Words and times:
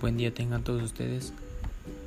Buen 0.00 0.16
día 0.16 0.32
tengan 0.32 0.62
todos 0.62 0.80
ustedes. 0.80 1.32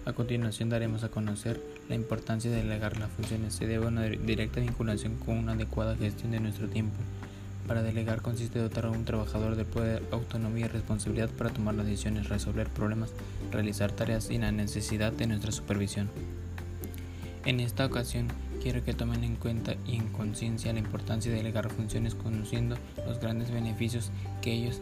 A 0.05 0.13
continuación 0.13 0.69
daremos 0.69 1.03
a 1.03 1.09
conocer 1.09 1.62
la 1.89 1.96
importancia 1.96 2.49
de 2.49 2.63
delegar 2.63 2.97
las 2.97 3.12
funciones. 3.12 3.53
Se 3.53 3.67
debe 3.67 3.83
a 3.83 3.89
una 3.89 4.03
directa 4.03 4.62
vinculación 4.62 5.17
con 5.17 5.37
una 5.37 5.53
adecuada 5.53 5.97
gestión 5.97 6.31
de 6.31 6.40
nuestro 6.40 6.69
tiempo. 6.69 6.96
Para 7.67 7.83
delegar 7.83 8.22
consiste 8.22 8.59
dotar 8.59 8.85
a 8.85 8.91
un 8.91 9.04
trabajador 9.04 9.58
de 9.58 9.65
poder, 9.65 10.04
autonomía 10.12 10.67
y 10.67 10.69
responsabilidad 10.69 11.29
para 11.31 11.49
tomar 11.49 11.76
decisiones, 11.76 12.29
resolver 12.29 12.69
problemas, 12.69 13.12
realizar 13.51 13.92
tareas 13.92 14.23
sin 14.23 14.42
la 14.42 14.53
necesidad 14.53 15.12
de 15.12 15.28
nuestra 15.28 15.51
supervisión. 15.51 16.09
En 17.44 17.59
esta 17.59 17.85
ocasión 17.85 18.30
quiero 18.63 18.85
que 18.85 18.94
tomen 18.94 19.26
en 19.26 19.35
cuenta 19.35 19.76
y 19.85 19.98
en 19.98 20.08
conciencia 20.14 20.72
la 20.72 20.80
importancia 20.80 21.30
de 21.30 21.39
delegar 21.39 21.70
funciones 21.70 22.16
conociendo 22.16 22.78
los 23.05 23.20
grandes 23.20 23.52
beneficios 23.52 24.12
que 24.42 24.53
ellos 24.53 24.80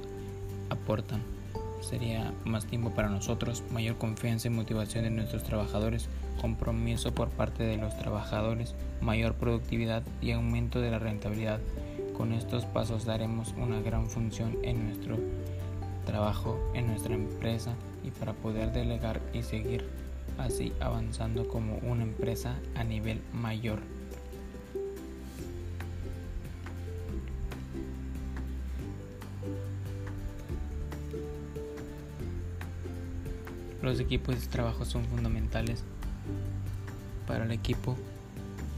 aportan 0.70 1.39
sería 1.82 2.34
más 2.46 2.66
tiempo 2.66 2.92
para 2.92 3.10
nosotros, 3.10 3.64
mayor 3.72 3.98
confianza 3.98 4.48
y 4.48 4.52
motivación 4.52 5.04
de 5.04 5.12
nuestros 5.12 5.44
trabajadores, 5.44 6.10
compromiso 6.42 7.14
por 7.14 7.30
parte 7.30 7.64
de 7.64 7.78
los 7.78 7.98
trabajadores, 7.98 8.76
mayor 9.02 9.36
productividad 9.36 10.04
y 10.22 10.32
aumento 10.32 10.82
de 10.82 10.92
la 10.92 11.00
rentabilidad. 11.00 11.60
Con 12.16 12.34
estos 12.34 12.66
pasos 12.66 13.06
daremos 13.06 13.54
una 13.58 13.82
gran 13.82 14.10
función 14.10 14.58
en 14.64 14.88
nuestro 14.88 15.18
trabajo, 16.06 16.60
en 16.74 16.88
nuestra 16.88 17.14
empresa 17.14 17.76
y 18.04 18.12
para 18.12 18.34
poder 18.34 18.72
delegar 18.72 19.22
y 19.34 19.44
seguir 19.44 19.86
así 20.38 20.74
avanzando 20.80 21.48
como 21.48 21.78
una 21.78 22.04
empresa 22.04 22.56
a 22.76 22.84
nivel 22.84 23.22
mayor. 23.34 23.80
Los 33.90 34.00
equipos 34.00 34.40
de 34.40 34.46
trabajo 34.46 34.86
son 34.86 35.04
fundamentales 35.06 35.84
para 37.26 37.46
el 37.46 37.52
equipo, 37.52 37.98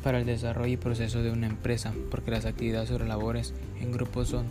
para 0.05 0.19
el 0.19 0.25
desarrollo 0.25 0.71
y 0.71 0.77
proceso 0.77 1.21
de 1.21 1.31
una 1.31 1.47
empresa, 1.47 1.93
porque 2.09 2.31
las 2.31 2.45
actividades 2.45 2.91
o 2.91 2.99
labores 2.99 3.53
en 3.81 3.91
grupo 3.91 4.23
son 4.23 4.45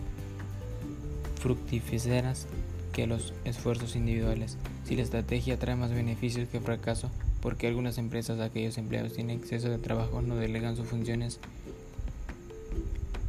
fructíferas 1.40 2.46
que 2.92 3.06
los 3.06 3.32
esfuerzos 3.46 3.96
individuales. 3.96 4.58
Si 4.84 4.96
la 4.96 5.02
estrategia 5.02 5.58
trae 5.58 5.76
más 5.76 5.92
beneficios 5.92 6.46
que 6.50 6.60
fracaso, 6.60 7.10
porque 7.40 7.66
algunas 7.66 7.96
empresas, 7.96 8.38
aquellos 8.38 8.76
empleados 8.76 9.14
tienen 9.14 9.38
exceso 9.38 9.70
de 9.70 9.78
trabajo, 9.78 10.20
no 10.20 10.36
delegan 10.36 10.76
sus 10.76 10.88
funciones, 10.88 11.40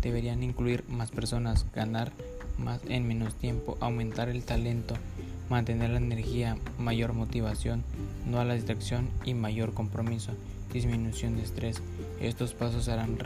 deberían 0.02 0.44
incluir 0.44 0.84
más 0.90 1.12
personas, 1.12 1.66
ganar 1.74 2.12
más 2.58 2.82
en 2.90 3.08
menos 3.08 3.36
tiempo, 3.36 3.78
aumentar 3.80 4.28
el 4.28 4.44
talento, 4.44 4.96
mantener 5.52 5.90
la 5.90 5.98
energía, 5.98 6.58
mayor 6.80 7.14
motivación, 7.14 7.84
no 8.26 8.40
a 8.40 8.46
la 8.46 8.54
distracción 8.54 9.10
y 9.26 9.34
mayor 9.34 9.74
compromiso, 9.74 10.32
disminución 10.74 11.36
de 11.36 11.44
estrés. 11.44 11.82
Estos 12.22 12.54
pasos 12.54 12.88
harán 12.88 13.20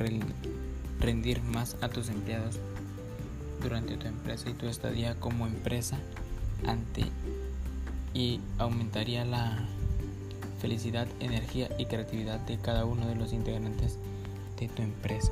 rendir 0.99 1.41
más 1.43 1.77
a 1.81 1.89
tus 1.89 2.09
empleados 2.09 2.59
durante 3.61 3.95
tu 3.97 4.07
empresa 4.07 4.49
y 4.49 4.53
tu 4.53 4.67
estadía 4.67 5.15
como 5.15 5.45
empresa 5.45 5.99
ante 6.65 7.03
y 8.13 8.39
aumentaría 8.57 9.23
la 9.23 9.59
felicidad, 10.59 11.07
energía 11.19 11.69
y 11.77 11.85
creatividad 11.85 12.39
de 12.39 12.57
cada 12.57 12.85
uno 12.85 13.07
de 13.07 13.15
los 13.15 13.33
integrantes 13.33 13.99
de 14.59 14.67
tu 14.67 14.81
empresa. 14.81 15.31